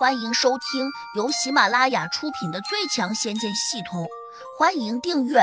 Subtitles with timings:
[0.00, 4.04] 欢迎收听由喜马拉雅出品的《最强仙剑系统》，
[4.58, 5.40] 欢迎订阅。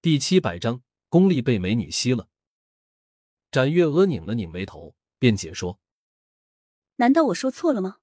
[0.00, 2.28] 第七百章，功力被美女吸了。
[3.50, 5.80] 展月娥拧了拧眉头，辩解说
[6.94, 7.96] ：“难道我说错了吗？”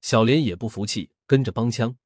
[0.00, 1.98] 小莲也不服气，跟着帮腔：“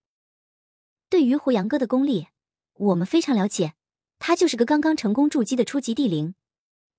[1.09, 2.27] 对于胡杨哥的功力，
[2.73, 3.75] 我们非常了解，
[4.19, 6.35] 他就是个刚刚成功筑基的初级地灵。”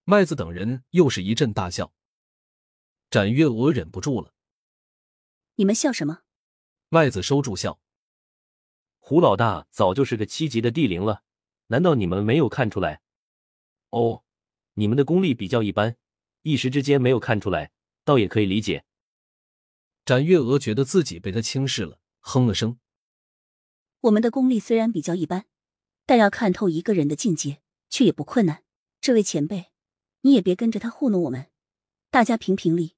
[0.07, 1.91] 麦子等人又是一阵大笑。
[3.13, 4.33] 展月娥忍不住了
[5.57, 6.21] ：“你们笑什么？”
[6.89, 7.79] 麦子收住笑
[8.97, 11.21] ：“胡老大早就是个七级的地灵了，
[11.67, 13.03] 难道你们没有看出来？
[13.91, 14.23] 哦，
[14.73, 15.95] 你们的功力比较一般，
[16.41, 17.71] 一时之间没有看出来，
[18.03, 18.83] 倒也可以理解。”
[20.05, 22.79] 展月娥觉得自己被他轻视了，哼了声
[24.01, 25.45] ：“我们的功力虽然比较一般，
[26.07, 28.63] 但要看透一个人的境界，却也不困难。
[28.99, 29.67] 这位前辈，
[30.21, 31.51] 你也别跟着他糊弄我们，
[32.09, 32.95] 大家评评理。”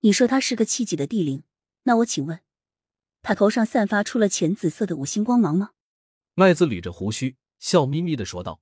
[0.00, 1.42] 你说他是个气级的地灵，
[1.82, 2.40] 那我请问，
[3.22, 5.70] 他头上散发出了浅紫色的五星光芒吗？
[6.34, 8.60] 麦子捋着胡须，笑眯眯的说道：“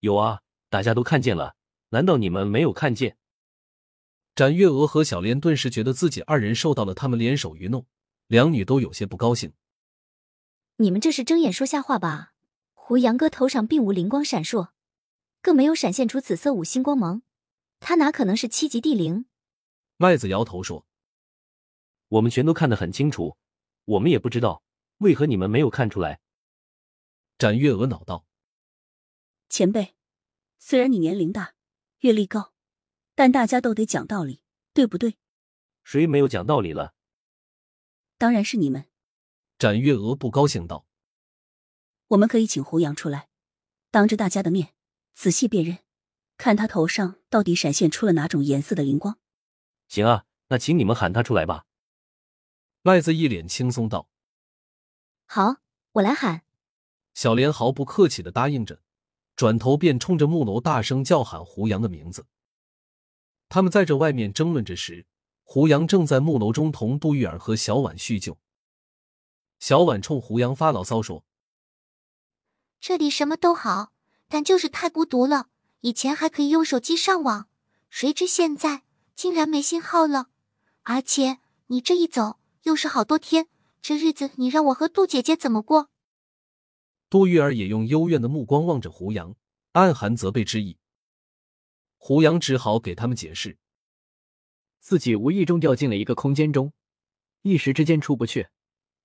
[0.00, 1.54] 有啊，大家都看见了，
[1.90, 3.16] 难道你们没有看见？”
[4.34, 7.86] 展月娥和小莲顿时觉得自己二人受到了他们联手愚弄，
[8.26, 9.52] 两女都有些不高兴。
[10.78, 12.32] 你们这是睁眼说瞎话吧？
[12.74, 14.70] 胡杨哥头上并无灵光闪烁，
[15.40, 17.22] 更没有闪现出紫色五星光芒，
[17.78, 19.26] 他哪可能是七级地灵？
[20.00, 20.86] 麦子摇头说
[22.06, 23.36] ：“我们全都看得很清楚，
[23.84, 24.62] 我们也不知道
[24.98, 26.20] 为何你们没有看出来。”
[27.36, 28.24] 展月娥恼道
[29.50, 29.96] ：“前辈，
[30.56, 31.56] 虽然你年龄大，
[31.98, 32.54] 阅历高，
[33.16, 34.40] 但大家都得讲道理，
[34.72, 35.16] 对不对？”
[35.82, 36.94] 谁没有讲道理了？
[38.18, 38.84] 当然是你们。
[39.58, 40.86] 展月娥不高兴道
[42.08, 43.28] ：“我们可以请胡杨出来，
[43.90, 44.74] 当着大家的面
[45.14, 45.78] 仔细辨认，
[46.36, 49.18] 看他头上到底闪现出了哪种颜色的灵光。”
[49.88, 51.64] 行啊，那请你们喊他出来吧。
[52.82, 54.08] 麦子一脸轻松道
[55.26, 55.56] ：“好，
[55.92, 56.42] 我来喊。”
[57.14, 58.80] 小莲毫不客气的答应着，
[59.34, 62.26] 转头便冲着木楼大声叫喊胡杨的名字。
[63.48, 65.06] 他们在这外面争论着时，
[65.42, 68.38] 胡杨正在木楼中同杜玉儿和小婉叙旧。
[69.58, 71.24] 小婉冲胡杨发牢骚说
[72.78, 73.92] ：“这里什么都好，
[74.28, 75.48] 但就是太孤独了。
[75.80, 77.48] 以前还可以用手机上网，
[77.90, 78.84] 谁知现在……”
[79.18, 80.28] 竟然没信号了，
[80.84, 83.48] 而且你这一走又是好多天，
[83.82, 85.90] 这日子你让我和杜姐姐怎么过？
[87.10, 89.34] 杜玉儿也用幽怨的目光望着胡杨，
[89.72, 90.78] 暗含责备之意。
[91.96, 93.58] 胡杨只好给他们解释，
[94.78, 96.72] 自己无意中掉进了一个空间中，
[97.42, 98.46] 一时之间出不去，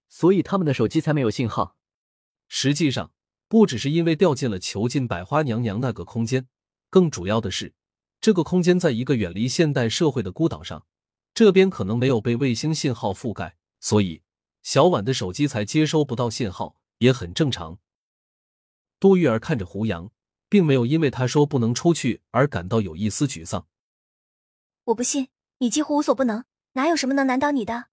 [0.10, 1.76] 所以他们的手机才没有信号。
[2.48, 3.12] 实际上，
[3.48, 6.48] 不只是因为掉进了囚禁百花娘娘那个空间，
[6.92, 7.74] 更主要的是。
[8.24, 10.86] 这个空间在一个远离现代社会的孤岛上，
[11.34, 14.24] 这边可能没有被卫星信号覆盖，所以
[14.62, 17.80] 小婉的手机才接收不到信号，也很正常。
[18.98, 20.10] 杜玉儿看着胡杨，
[20.48, 23.68] 并没有因为他说不能出去而感到有一丝沮丧。
[24.86, 26.46] 我不信，你几乎无所不能，
[26.76, 27.88] 哪有什么能难倒你的？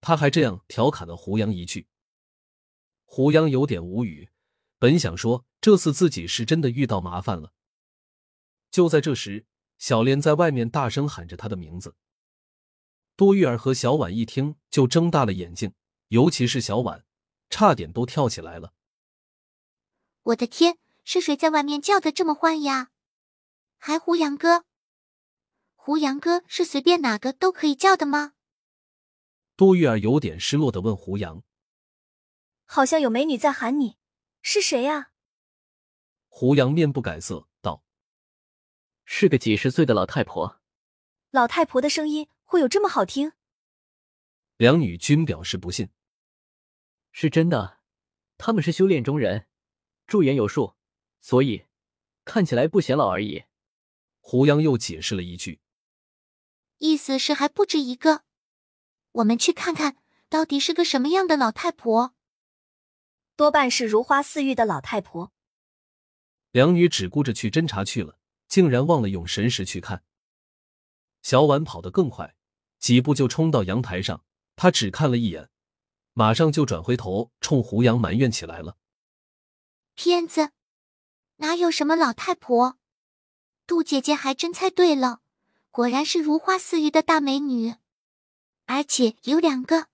[0.00, 1.88] 他还这样调侃了胡杨一句。
[3.04, 4.28] 胡杨有点无语，
[4.78, 7.52] 本想说这次自己是真的遇到麻烦了。
[8.70, 9.46] 就在这时，
[9.78, 11.94] 小莲在外面大声喊着他的名字。
[13.16, 15.74] 多玉儿和小婉一听就睁大了眼睛，
[16.08, 17.04] 尤其是小婉，
[17.50, 18.72] 差点都跳起来了。
[20.22, 22.90] 我的天，是谁在外面叫的这么欢呀？
[23.78, 24.64] 还胡杨哥？
[25.74, 28.34] 胡杨哥是随便哪个都可以叫的吗？
[29.56, 31.42] 多玉儿有点失落的问胡杨
[32.64, 33.96] ：“好像有美女在喊你，
[34.42, 35.10] 是谁呀？”
[36.28, 37.48] 胡杨面不改色。
[39.10, 40.60] 是个几十岁的老太婆，
[41.30, 43.32] 老太婆的声音会有这么好听？
[44.58, 45.88] 两女均表示不信。
[47.10, 47.78] 是真的，
[48.36, 49.48] 他们是修炼中人，
[50.06, 50.74] 驻颜有术，
[51.22, 51.64] 所以
[52.26, 53.44] 看起来不显老而已。
[54.20, 55.62] 胡杨又解释了一句，
[56.76, 58.24] 意思是还不止一个。
[59.12, 59.96] 我们去看看
[60.28, 62.14] 到底是个什么样的老太婆。
[63.34, 65.32] 多半是如花似玉的老太婆。
[66.50, 68.17] 两女只顾着去侦查去了。
[68.48, 70.02] 竟然忘了用神识去看。
[71.22, 72.34] 小婉跑得更快，
[72.78, 74.24] 几步就冲到阳台上。
[74.56, 75.50] 他只看了一眼，
[76.14, 78.76] 马上就转回头，冲胡杨埋怨起来了
[79.94, 80.50] ：“骗子，
[81.36, 82.76] 哪有什么老太婆？
[83.66, 85.20] 杜姐姐还真猜对了，
[85.70, 87.74] 果然是如花似玉的大美女，
[88.66, 89.86] 而且有两个。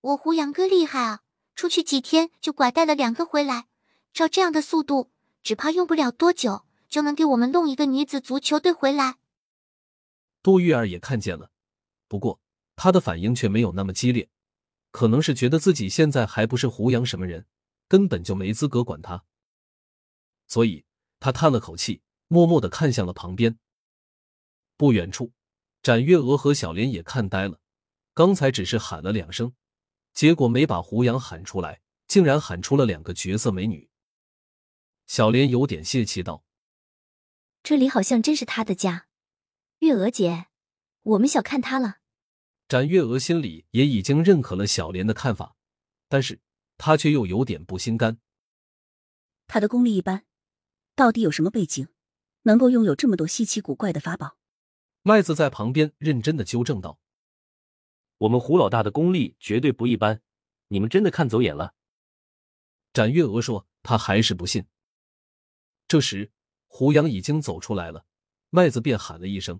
[0.00, 1.20] 我胡杨哥厉害啊，
[1.54, 3.68] 出去几天就拐带了两个回来。
[4.12, 5.12] 照这样的速度，
[5.42, 9.18] 只怕用不了多久。”就能给我们弄一个女子足球队回来。
[10.42, 11.50] 杜玉儿也看见了，
[12.06, 12.40] 不过
[12.76, 14.28] 她的反应却没有那么激烈，
[14.90, 17.46] 可能是觉得自己现在还不是胡杨什么人，
[17.88, 19.24] 根本就没资格管他，
[20.46, 20.84] 所以
[21.20, 23.58] 他叹了口气，默默的看向了旁边。
[24.76, 25.32] 不远处，
[25.82, 27.60] 展月娥和小莲也看呆了，
[28.14, 29.52] 刚才只是喊了两声，
[30.14, 33.90] 结果没把胡杨喊出来，竟然喊出了两个绝色美女。
[35.06, 36.44] 小莲有点泄气道
[37.68, 39.08] ：“这里好像真是他的家，
[39.80, 40.46] 月娥姐，
[41.02, 41.98] 我们小看他了。”
[42.66, 45.54] 展月娥心里也已经认可了小莲的看法，
[46.08, 46.40] 但是
[46.78, 48.16] 她却又有点不心甘。
[49.46, 50.24] 他的功力一般，
[50.94, 51.88] 到底有什么背景，
[52.44, 54.38] 能够拥有这么多稀奇古怪的法宝？
[55.02, 56.98] 麦子在旁边认真的纠正道
[58.16, 60.22] ：“我们胡老大的功力绝对不一般，
[60.68, 61.74] 你们真的看走眼了。”
[62.94, 64.64] 展月娥说：“他还是不信。”
[65.86, 66.32] 这时，
[66.78, 68.04] 胡杨已经走出来了，
[68.50, 69.58] 麦子便喊了一声：“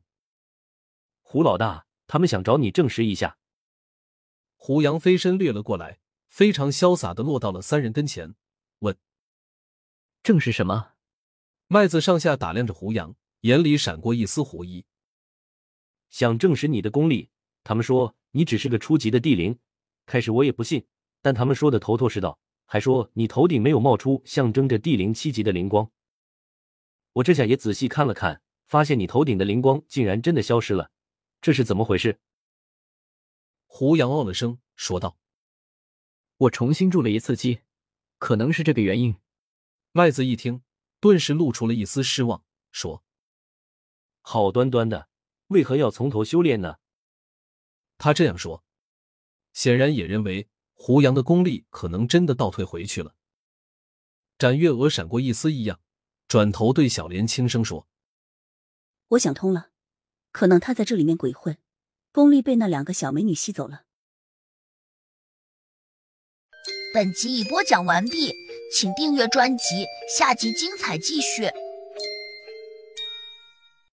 [1.21, 3.39] 胡老大，他们想找你证实一下。”
[4.55, 5.99] 胡杨飞身掠了过来，
[6.29, 8.37] 非常潇洒的落到了三人跟前，
[8.79, 8.97] 问
[10.23, 10.93] ：“证实什么？”
[11.67, 14.85] 麦子上下打量着胡杨，眼里闪过一丝狐疑。
[16.11, 17.31] 想证实你的功力，
[17.65, 19.59] 他们说你只是个初级的地灵。
[20.07, 20.87] 开始我也不信，
[21.21, 25.91] 但他们说的头头是道，还说你头顶没有冒出象征着地灵七级的灵光。
[27.19, 30.93] 我这下也仔细看了看，发现你头顶的灵光竟然真的消失了，
[31.41, 32.21] 这是怎么回事？
[33.67, 35.19] 胡杨哦了声，说道
[36.37, 37.61] ：“我重新筑了一次基，
[38.19, 39.17] 可能是这个原因。”
[39.91, 40.63] 麦子一听，
[41.01, 43.03] 顿时露出了一丝失望，说
[44.21, 45.09] ：“好端端的。”
[45.49, 46.77] 为何要从头修炼呢？
[47.97, 48.63] 他这样说，
[49.55, 53.17] 显然也认为胡杨的功力可能真的倒退回去了。
[54.37, 55.81] 展月娥闪过一丝异样，
[56.29, 57.89] 转头对小莲轻声说
[59.09, 59.71] ：“我想通了，
[60.31, 61.57] 可能他在这里面鬼混，
[62.13, 63.85] 功力被那两个小美女吸走了。”
[66.93, 68.35] 本集已播讲完毕，
[68.75, 69.87] 请订阅专辑，
[70.19, 71.51] 下集精彩继续。